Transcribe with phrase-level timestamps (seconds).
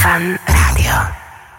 [0.00, 0.96] Fan Rádio.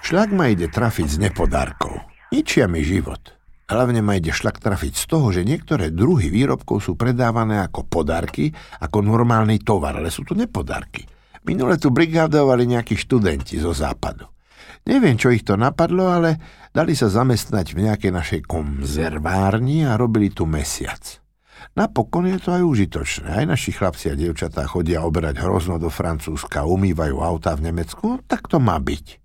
[0.02, 1.94] Šľak ma ide trafiť z nepodárkov.
[2.34, 3.37] Ničia mi život.
[3.69, 8.49] Hlavne ma ide šlak trafiť z toho, že niektoré druhy výrobkov sú predávané ako podarky,
[8.81, 11.05] ako normálny tovar, ale sú to nepodárky.
[11.46, 14.25] Minule tu brigádovali nejakí študenti zo západu.
[14.89, 16.42] Neviem, čo ich to napadlo, ale
[16.73, 21.21] dali sa zamestnať v nejakej našej konzervárni a robili tu mesiac.
[21.78, 23.30] Napokon je to aj užitočné.
[23.32, 28.52] Aj naši chlapci a dievčatá chodia oberať hrozno do Francúzska, umývajú auta v Nemecku, tak
[28.52, 29.21] to má byť.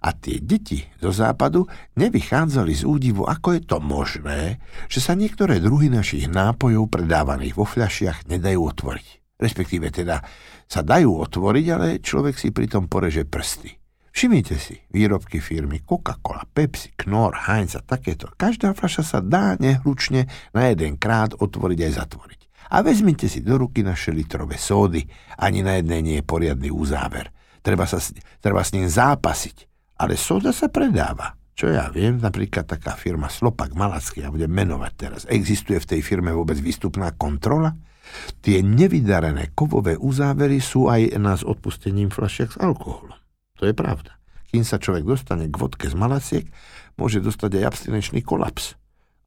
[0.00, 1.68] A tie deti zo západu
[2.00, 4.56] nevychádzali z údivu, ako je to možné,
[4.88, 9.08] že sa niektoré druhy našich nápojov predávaných vo fľašiach nedajú otvoriť.
[9.40, 10.24] Respektíve teda
[10.64, 13.79] sa dajú otvoriť, ale človek si pritom poreže prsty.
[14.10, 18.28] Všimnite si, výrobky firmy Coca-Cola, Pepsi, Knorr, Heinz a takéto.
[18.34, 22.40] Každá fľaša sa dá nehlučne na jeden krát otvoriť aj zatvoriť.
[22.70, 25.02] A vezmite si do ruky naše litrové sódy.
[25.38, 27.30] Ani na jednej nie je poriadny uzáver.
[27.62, 27.98] Treba, sa,
[28.42, 31.36] treba s ním zápasiť ale soda sa predáva.
[31.52, 36.00] Čo ja viem, napríklad taká firma Slopak Malacký, ja budem menovať teraz, existuje v tej
[36.00, 37.76] firme vôbec výstupná kontrola?
[38.40, 43.19] Tie nevydarené kovové uzávery sú aj na s odpustením fľašiak s alkoholom.
[43.60, 44.16] To je pravda.
[44.48, 46.48] Kým sa človek dostane k vodke z malaciek,
[46.96, 48.74] môže dostať aj abstinenčný kolaps.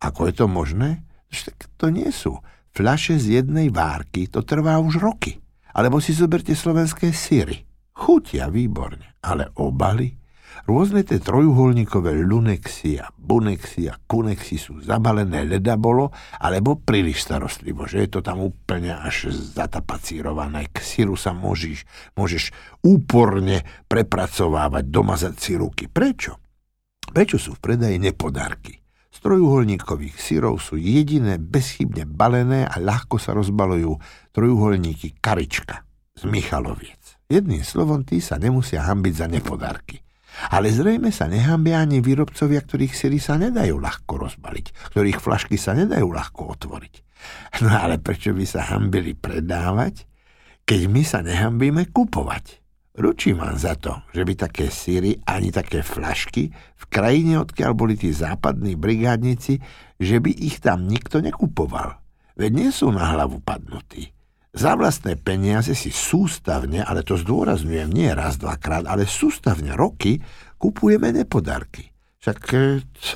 [0.01, 1.05] Ako je to možné?
[1.29, 2.41] Tak to nie sú.
[2.73, 5.37] Fľaše z jednej várky, to trvá už roky.
[5.77, 7.61] Alebo si zoberte slovenské síry.
[7.93, 10.22] Chutia výborne, ale obaly
[10.63, 18.19] Rôzne tie trojuholníkové lunexia, bunexia, kunexi sú zabalené ledabolo alebo príliš starostlivo, že je to
[18.23, 20.71] tam úplne až zatapacírované.
[20.71, 21.83] K syru sa môžeš,
[22.15, 25.91] môžeš úporne prepracovávať, domazať si ruky.
[25.91, 26.39] Prečo?
[27.11, 28.79] Prečo sú v predaji nepodárky?
[29.11, 33.99] Z trojuholníkových syrov sú jediné bezchybne balené a ľahko sa rozbalujú
[34.31, 35.83] trojuholníky karička
[36.15, 37.19] z Michaloviec.
[37.27, 40.02] Jedným slovom, tí sa nemusia hambiť za nepodárky.
[40.49, 45.77] Ale zrejme sa nehambia ani výrobcovia, ktorých syry sa nedajú ľahko rozbaliť, ktorých flašky sa
[45.77, 46.93] nedajú ľahko otvoriť.
[47.63, 50.09] No ale prečo by sa hambili predávať,
[50.63, 52.63] keď my sa nehambíme kupovať?
[52.93, 57.97] Ručím vám za to, že by také síry ani také flašky v krajine, odkiaľ boli
[57.97, 59.57] tí západní brigádnici,
[59.97, 61.97] že by ich tam nikto nekupoval.
[62.37, 64.12] Veď nie sú na hlavu padnutí.
[64.53, 70.21] Za vlastné peniaze si sústavne, ale to zdôrazňujem nie raz, dvakrát, ale sústavne roky
[70.61, 71.89] kupujeme nepodarky.
[72.21, 72.55] Však to,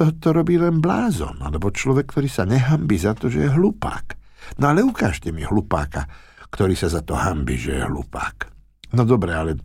[0.01, 4.17] e, to robí len blázon, alebo človek, ktorý sa nehambí za to, že je hlupák.
[4.57, 6.09] No ale ukážte mi hlupáka,
[6.49, 8.49] ktorý sa za to hambí, že je hlupák.
[8.97, 9.61] No dobre, ale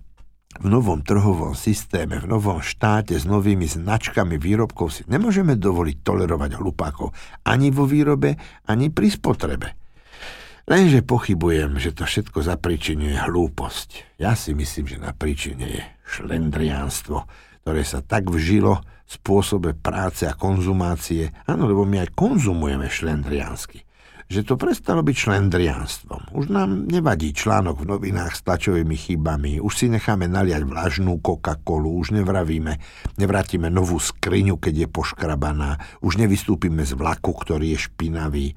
[0.60, 6.60] v novom trhovom systéme, v novom štáte s novými značkami výrobkov si nemôžeme dovoliť tolerovať
[6.60, 7.16] hlupákov
[7.48, 8.36] ani vo výrobe,
[8.68, 9.81] ani pri spotrebe.
[10.62, 14.18] Lenže pochybujem, že to všetko zapričinuje hlúposť.
[14.22, 17.26] Ja si myslím, že na príčine je šlendriánstvo,
[17.66, 23.82] ktoré sa tak vžilo v spôsobe práce a konzumácie, áno, lebo my aj konzumujeme šlendriánsky,
[24.30, 26.32] že to prestalo byť šlendriánstvom.
[26.32, 31.98] Už nám nevadí článok v novinách s tlačovými chybami, už si necháme naliať vlažnú Coca-Colu,
[31.98, 32.78] už nevravíme,
[33.18, 38.48] nevrátime novú skriňu, keď je poškrabaná, už nevystúpime z vlaku, ktorý je špinavý.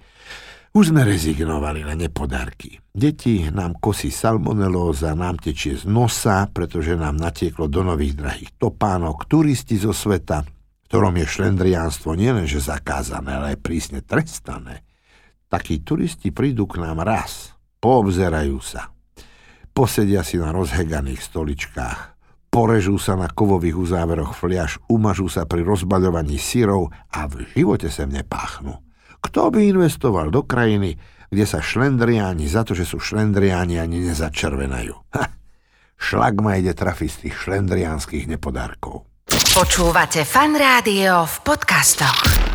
[0.75, 2.83] Už sme rezignovali na nepodárky.
[2.91, 9.23] Deti nám kosí salmonelóza, nám tečie z nosa, pretože nám natieklo do nových drahých topánok.
[9.23, 10.43] Turisti zo sveta,
[10.91, 14.83] ktorom je šlendriánstvo nielenže zakázané, ale aj prísne trestané.
[15.47, 18.91] Takí turisti prídu k nám raz, poobzerajú sa,
[19.71, 21.99] posedia si na rozheganých stoličkách,
[22.51, 28.11] porežú sa na kovových uzáveroch fliaž, umažú sa pri rozbaľovaní syrov a v živote sem
[28.11, 28.75] nepáchnú.
[29.21, 30.95] Kto by investoval do krajiny,
[31.29, 34.95] kde sa šlendriáni za to, že sú šlendriáni ani nezačervenajú?
[35.15, 35.25] Ha,
[35.99, 39.03] šlak ma ide trafiť z tých šlendriánskych nepodárkov.
[39.55, 42.54] Počúvate fan rádio v podcastoch.